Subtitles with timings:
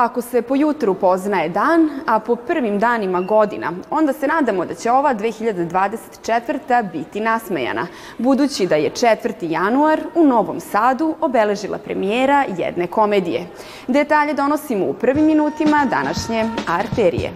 [0.00, 4.74] Ako se po jutru poznaje dan, a po prvim danima godina, onda se nadamo da
[4.74, 6.90] će ova 2024.
[6.92, 7.86] biti nasmejana,
[8.18, 9.32] budući da je 4.
[9.40, 13.46] januar u Novom Sadu obeležila premijera jedne komedije.
[13.88, 17.32] Detalje donosimo u prvim minutima današnje Arterije.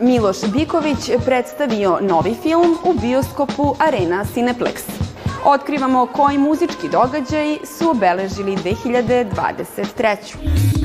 [0.00, 4.82] Miloš Biković predstavio novi film u bioskopu Arena Cineplex.
[5.44, 10.77] Otkrivamo koji muzički događaji su obeležili 2023.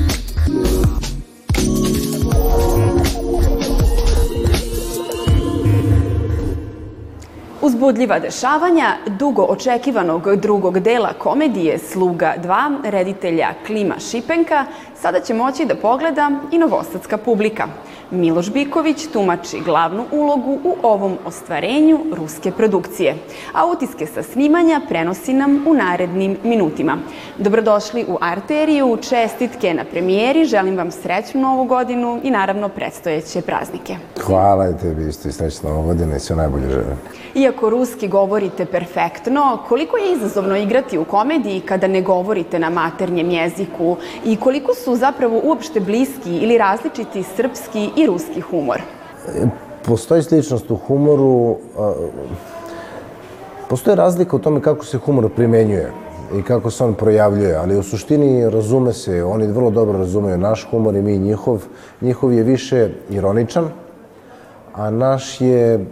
[7.84, 14.64] Uzbudljiva dešavanja dugo očekivanog drugog dela komedije Sluga 2 reditelja Klima Šipenka
[15.04, 17.66] sada će moći da pogleda i novosadska publika.
[18.10, 23.14] Miloš Biković tumači glavnu ulogu u ovom ostvarenju ruske produkcije,
[23.52, 26.96] a utiske sa snimanja prenosi nam u narednim minutima.
[27.38, 33.96] Dobrodošli u Arteriju, čestitke na premijeri, želim vam srećnu novu godinu i naravno predstojeće praznike.
[34.20, 36.98] Hvala tebi isto i srećna novu godinu i sve najbolje želim.
[37.34, 43.30] Iako ruski govorite perfektno, koliko je izazovno igrati u komediji kada ne govorite na maternjem
[43.30, 48.80] jeziku i koliko su zapravo uopšte bliski ili različiti srpski i ruski humor?
[49.86, 51.56] Postoji sličnost u humoru,
[53.68, 55.92] postoji razlika u tome kako se humor primenjuje
[56.38, 60.66] i kako se on projavljuje, ali u suštini razume se, oni vrlo dobro razumeju naš
[60.70, 61.64] humor i mi njihov.
[62.00, 63.68] Njihov je više ironičan,
[64.74, 65.86] a naš je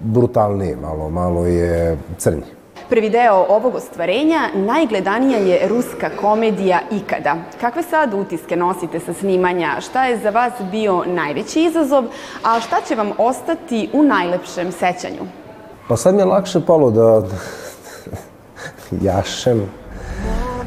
[0.00, 2.56] brutalniji, malo, malo je crnji.
[2.88, 7.34] Prvi deo ovog ostvarenja najgledanija je ruska komedija ikada.
[7.60, 9.80] Kakve sad utiske nosite sa snimanja?
[9.80, 12.04] Šta je za vas bio najveći izazov,
[12.44, 15.26] a šta će vam ostati u najlepšem sećanju?
[15.88, 17.22] Pa sad mi je lakše palo da
[19.12, 19.70] jašem,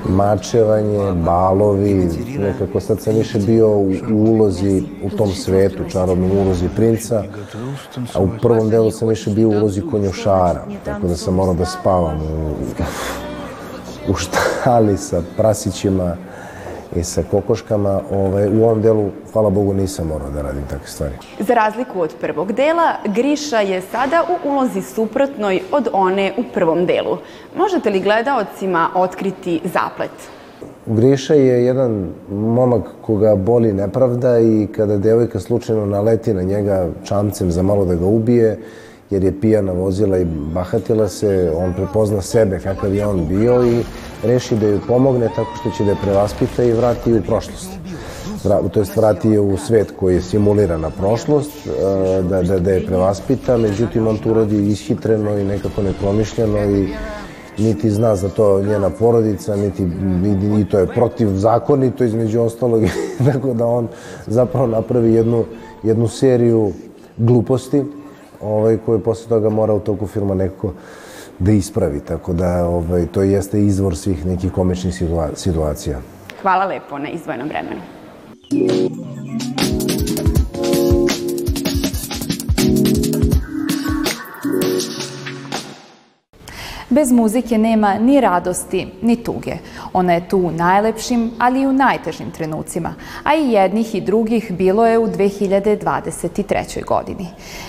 [0.07, 7.23] mačevanje, balovi, nekako sad sam više bio u ulozi u tom svetu, čarobnom ulozi princa,
[8.13, 11.65] a u prvom delu sam više bio u ulozi konjušara, tako da sam morao da
[11.65, 12.55] spavam u,
[14.11, 16.16] u štali sa prasićima
[16.95, 18.01] i sa kokoškama.
[18.11, 21.13] Ovaj, u ovom delu, hvala Bogu, nisam morao da radim takve stvari.
[21.39, 26.85] Za razliku od prvog dela, Griša je sada u ulozi suprotnoj od one u prvom
[26.85, 27.17] delu.
[27.55, 30.11] Možete li gledaocima otkriti zaplet?
[30.85, 37.51] Griša je jedan momak koga boli nepravda i kada devojka slučajno naleti na njega čamcem
[37.51, 38.59] za malo da ga ubije,
[39.09, 43.84] jer je pijana vozila i bahatila se, on prepozna sebe kakav je on bio i
[44.24, 47.70] reši da ju pomogne tako što će da je prevaspita i vrati u prošlost.
[48.74, 53.58] To jest vrati u svet koji je simulirana prošlost, e, da, da, da je prevaspita,
[53.58, 56.88] međutim on to uradi ishitreno i nekako nepromišljeno i
[57.58, 59.84] niti zna za to njena porodica, niti,
[60.62, 62.84] i to je protivzakonito između ostalog,
[63.34, 63.88] tako da on
[64.28, 65.46] zapravo napravi jednu,
[65.84, 66.72] jednu seriju
[67.18, 67.84] gluposti,
[68.41, 70.73] ovaj, koje posle toga mora u toku filma nekako
[71.39, 74.94] da ispravi, tako da ovaj, to jeste izvor svih nekih komičnih
[75.35, 76.00] situacija.
[76.41, 77.81] Hvala lepo na izvojenom vremenu.
[86.99, 89.53] Bez muzike nema ni radosti, ni tuge.
[89.93, 92.93] Ona je tu u najlepšim, ali i u najtežim trenucima,
[93.23, 96.85] a i jednih i drugih bilo je u 2023.
[96.85, 97.27] godini.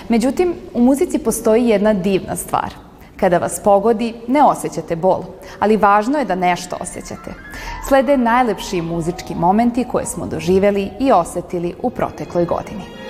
[0.09, 2.73] Međutim, u muzici postoji jedna divna stvar.
[3.19, 5.23] Kada vas pogodi, ne osjećate bol,
[5.59, 7.33] ali važno je da nešto osjećate.
[7.87, 13.00] Slede najlepši muzički momenti koje smo doživeli i osetili u protekloj godini.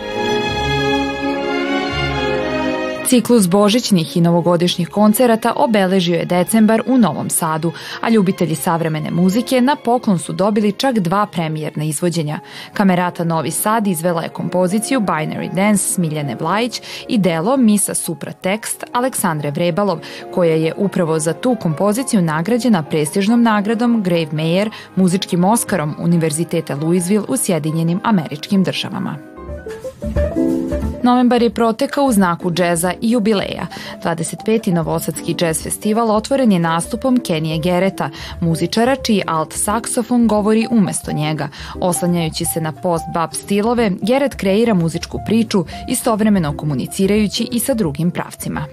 [3.11, 9.61] Ciklus božićnih i novogodišnjih koncerata obeležio je decembar u Novom Sadu, a ljubitelji savremene muzike
[9.61, 12.39] na poklon su dobili čak dva premijerna izvođenja.
[12.73, 18.83] Kamerata Novi Sad izvela je kompoziciju Binary Dance Smiljane Vlajić i delo Misa Supra Tekst
[18.91, 20.00] Aleksandre Vrebalov,
[20.33, 27.25] koja je upravo za tu kompoziciju nagrađena prestižnom nagradom Grave Mayer muzičkim Oskarom Univerziteta Louisville
[27.27, 29.15] u Sjedinjenim američkim državama.
[31.03, 33.68] Novembar je protekao u znaku džeza i jubileja.
[34.03, 34.74] 25.
[34.74, 38.09] Novosadski džez festival otvoren je nastupom Kenije Gereta,
[38.42, 41.50] muzičara čiji alt saksofon govori umesto njega.
[41.80, 48.65] Oslanjajući se na post-bap stilove, Geret kreira muzičku priču, istovremeno komunicirajući i sa drugim pravcima.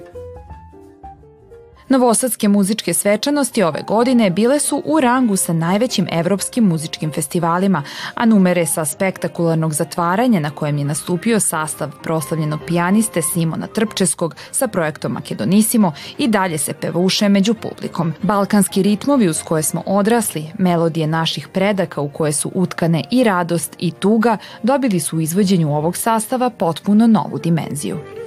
[1.89, 7.83] Novosadske muzičke svečanosti ove godine bile su u rangu sa najvećim evropskim muzičkim festivalima,
[8.15, 14.69] a numere sa spektakularnog zatvaranja na kojem je nastupio sastav proslavljenog pijaniste Simona Trpčeskog sa
[14.69, 18.13] projektom Makedonisimo i dalje se pevuše među publikom.
[18.23, 23.77] Balkanski ritmovi uz koje smo odrasli, melodije naših predaka u koje su utkane i radost
[23.79, 28.18] i tuga, dobili su u izvođenju ovog sastava potpuno novu dimenziju.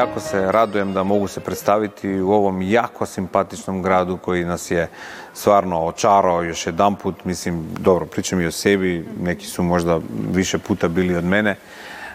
[0.00, 4.88] Jako se radujem da mogu se predstaviti u ovom jako simpatičnom gradu koji nas je
[5.34, 7.24] stvarno očarao još jedan put.
[7.24, 10.00] Mislim, dobro, pričam i o sebi, neki su možda
[10.32, 11.56] više puta bili od mene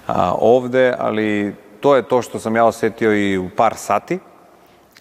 [0.08, 4.20] a, ovde, ali to je to što sam ja osetio i u par sati,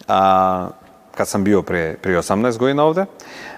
[0.08, 0.68] a,
[1.14, 3.04] kad sam bio pre, pre 18 godina ovde.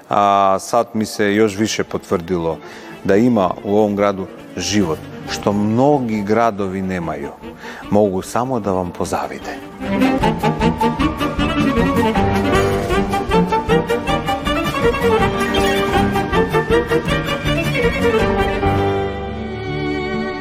[0.08, 2.58] A sad mi se još više potvrdilo
[3.04, 4.26] da ima u ovom gradu
[4.56, 4.98] život,
[5.30, 7.30] što mnogi gradovi nemaju.
[7.90, 9.56] Mogu samo da vam pozavide.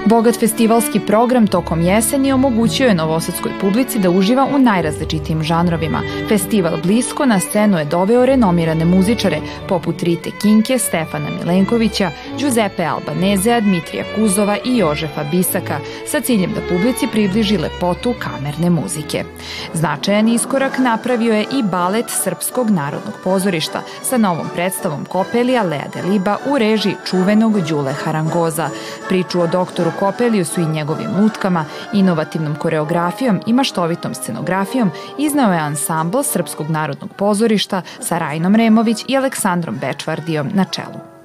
[0.06, 6.02] Bogat festivalski program tokom jeseni omogućio je novosadskoj publici da uživa u najrazličitijim žanrovima.
[6.28, 9.38] Festival Blisko na scenu je doveo renomirane muzičare
[9.70, 16.62] poput Rite Kinke, Stefana Milenkovića, Giuseppe Albanezea, Dmitrija Kuzova i Jožefa Bisaka sa ciljem da
[16.70, 19.24] publici približi lepotu kamerne muzike.
[19.74, 26.38] Značajan iskorak napravio je i balet Srpskog narodnog pozorišta sa novom predstavom Kopelija Lea Deliba
[26.46, 28.70] u režiji čuvenog Đule Harangoza.
[29.10, 35.60] Priču o doktoru Kopeliju su i njegovim lutkama, inovativnom koreografijom i maštovitom scenografijom iznao je
[35.60, 41.16] ansambl Srpskog narodnog pozorišta sa Rajnom Remović i Aleksandrom Bečvardijom na čelu.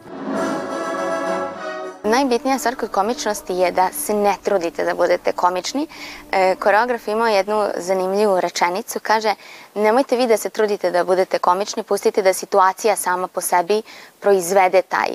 [2.04, 5.86] Najbitnija stvar kod komičnosti je da se ne trudite da budete komični.
[6.32, 9.34] E, koreograf imao jednu zanimljivu rečenicu, kaže
[9.74, 13.82] nemojte vi da se trudite da budete komični, pustite da situacija sama po sebi
[14.20, 15.08] proizvede taj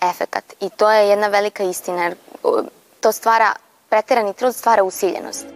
[0.00, 0.44] efekat.
[0.60, 2.10] I to je jedna velika istina
[3.00, 3.52] to stvara,
[3.88, 5.46] preterani trud stvara usiljenost.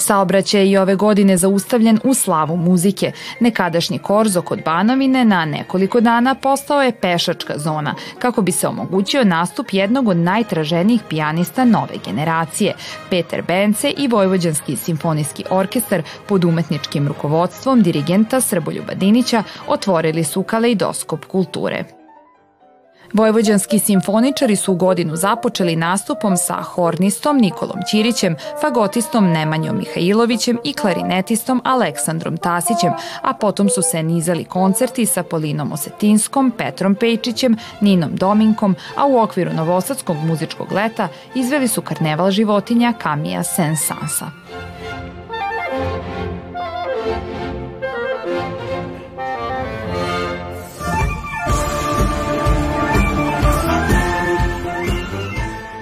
[0.00, 3.12] Saobraćaj je ove godine zaustavljen u slavu muzike.
[3.40, 9.24] Nekadašnji korzo kod Banovine na nekoliko dana postao je pešačka zona, kako bi se omogućio
[9.24, 12.74] nastup jednog od najtraženijih pijanista nove generacije.
[13.10, 21.24] Peter Bence i Vojvođanski simfonijski orkestar pod umetničkim rukovodstvom dirigenta Srboljuba Dinića otvorili su kaleidoskop
[21.24, 21.99] kulture.
[23.12, 30.72] Vojvođanski simfoničari su u godinu započeli nastupom sa hornistom Nikolom Ćirićem, fagotistom Nemanjom Mihajlovićem i
[30.72, 32.92] klarinetistom Aleksandrom Tasićem,
[33.22, 39.18] a potom su se nizali koncerti sa Polinom Osetinskom, Petrom Pejčićem, Ninom Dominkom, a u
[39.18, 44.30] okviru Novosadskog muzičkog leta izveli su karneval životinja Kamija Sensansa.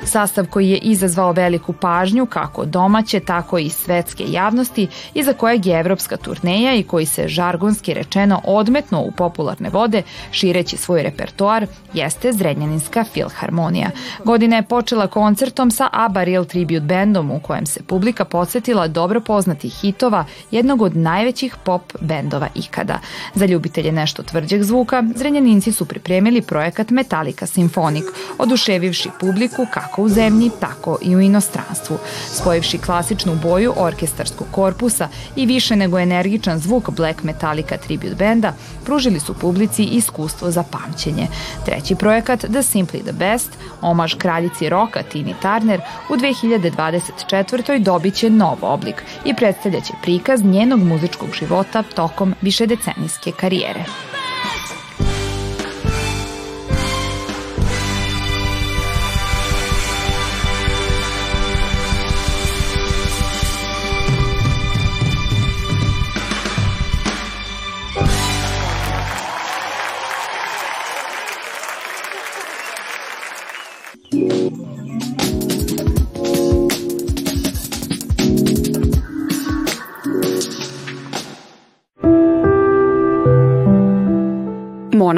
[0.09, 5.67] Sastav koji je izazvao veliku pažnju kako domaće, tako i svetske javnosti i za kojeg
[5.67, 11.67] je evropska turneja i koji se žargonski rečeno odmetno u popularne vode šireći svoj repertoar
[11.93, 13.91] jeste Zrenjaninska filharmonija.
[14.25, 19.21] Godina je počela koncertom sa ABBA Real Tribute Bandom u kojem se publika podsjetila dobro
[19.21, 22.99] poznatih hitova jednog od najvećih pop bendova ikada.
[23.35, 28.05] Za ljubitelje nešto tvrđeg zvuka, Zrenjaninci su pripremili projekat Metallica Symphonic,
[28.39, 31.99] oduševivši publiku kako kako u zemlji, tako i u inostranstvu.
[32.33, 38.53] Spojivši klasičnu boju orkestarskog korpusa i više nego energičan zvuk Black Metallica Tribute Benda,
[38.85, 41.27] pružili su publici iskustvo za pamćenje.
[41.65, 43.51] Treći projekat, The Simply the Best,
[43.81, 47.83] omaž kraljici roka Tini Turner, u 2024.
[47.83, 53.85] dobit će nov oblik i predstavljaće prikaz njenog muzičkog života tokom višedecenijske karijere.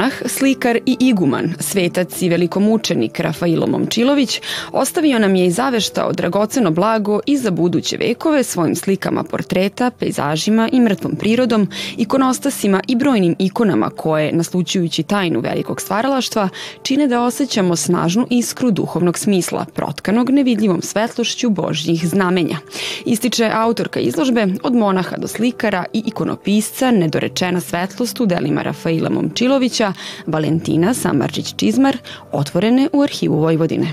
[0.01, 4.41] Monah, slikar i iguman, svetac i velikomučenik Rafailo Momčilović
[4.71, 10.69] ostavio nam je i zaveštao dragoceno blago i za buduće vekove svojim slikama portreta, pejzažima
[10.71, 11.67] i mrtvom prirodom,
[11.97, 16.49] ikonostasima i brojnim ikonama koje, naslučujući tajnu velikog stvaralaštva,
[16.83, 22.57] čine da osjećamo snažnu iskru duhovnog smisla, protkanog nevidljivom svetlošću božjih znamenja.
[23.05, 29.90] Ističe autorka izložbe od monaha do slikara i ikonopisca nedorečena svetlost u delima Rafaila Momčilovića
[30.27, 31.97] Valentina Samarčić-Čizmar,
[32.31, 33.87] otvorene u arhivu Vojvodine.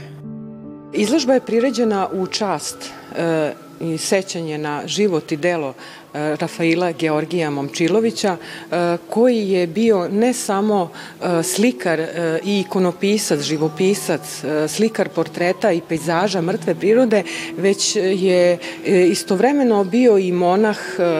[0.92, 2.76] Izložba je priređena u čast
[3.16, 5.74] e, i sećanje na život i delo
[6.12, 12.00] Rafaila Georgija Momčilovića, e, koji je bio ne samo e, slikar
[12.44, 14.20] i ikonopisac, živopisac,
[14.68, 17.22] slikar portreta i pejzaža mrtve prirode,
[17.56, 18.58] već je
[19.10, 20.78] istovremeno bio i monah,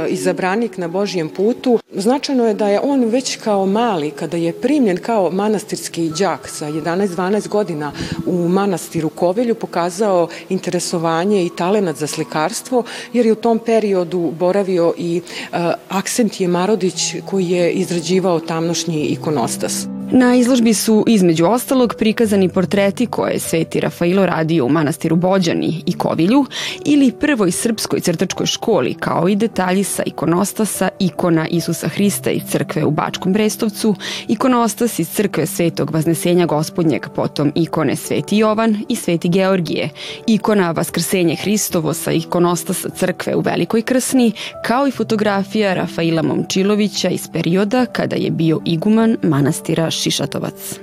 [0.09, 1.79] izabranik na Božijem putu.
[1.93, 6.67] Značajno je da je on već kao mali, kada je primljen kao manastirski đak sa
[6.67, 7.93] 11-12 godina
[8.27, 14.78] u manastiru Kovelju, pokazao interesovanje i talenat za slikarstvo, jer je u tom periodu boravio
[14.97, 15.59] i uh,
[15.89, 19.98] Aksentije Marodić koji je izrađivao tamnošnji ikonostas.
[20.13, 25.83] Na izložbi su između ostalog prikazani portreti koje je Sveti Rafailo radio u manastiru Bođani
[25.87, 26.47] i Kovilju
[26.85, 32.85] ili prvoj srpskoj crtačkoj školi kao i detalji sa ikonostasa ikona Isusa Hrista iz crkve
[32.85, 33.95] u Bačkom Brestovcu,
[34.29, 39.91] ikonostas iz crkve Svetog Vaznesenja gospodnjeg, potom ikone Sveti Jovan i Sveti Georgije,
[40.27, 44.33] ikona Vaskrsenje Hristovo sa ikonostasa crkve u Velikoj Krsni,
[44.65, 50.79] kao i fotografija Rafaila Momčilovića iz perioda kada je bio iguman manastira Šišatovac.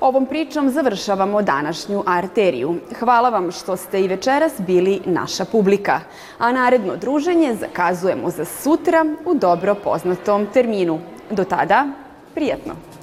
[0.00, 2.74] Ovom pričom završavamo današnju arteriju.
[2.98, 6.00] Hvala vam što ste i večeras bili naša publika.
[6.38, 10.98] A naredno druženje zakazujemo za sutra u dobro poznatom terminu.
[11.30, 11.86] Do tada,
[12.34, 12.93] prijetno!